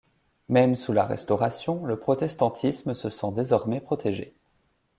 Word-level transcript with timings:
Même 0.49 0.75
sous 0.77 0.93
la 0.93 1.05
Restauration, 1.05 1.85
le 1.85 1.99
protestantisme 1.99 2.95
se 2.95 3.11
sent 3.11 3.31
désormais 3.35 3.79
protégé. 3.79 4.33